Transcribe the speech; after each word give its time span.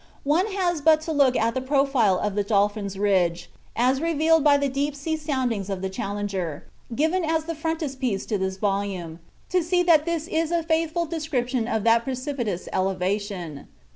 One 0.23 0.47
has 0.53 0.81
but 0.81 1.01
to 1.01 1.11
look 1.11 1.35
at 1.35 1.53
the 1.53 1.61
profile 1.61 2.17
of 2.17 2.33
the 2.33 2.41
"Dolphin's 2.41 2.97
Ridge," 2.97 3.51
as 3.75 4.01
revealed 4.01 4.43
by 4.43 4.57
the 4.57 4.67
deep 4.67 4.95
sea 4.95 5.15
soundings 5.15 5.69
of 5.69 5.83
the 5.83 5.91
Challenger, 5.91 6.65
given 6.95 7.23
as 7.23 7.43
the 7.45 7.53
frontispiece 7.53 8.25
to 8.25 8.39
this 8.39 8.57
volume, 8.57 9.19
to 9.49 9.61
see 9.61 9.83
that 9.83 10.05
this 10.05 10.27
is 10.27 10.49
a 10.51 10.63
faithful 10.63 11.05
description 11.05 11.67
of 11.67 11.83
that 11.83 12.03
precipitous 12.03 12.67
elevation. 12.73 13.67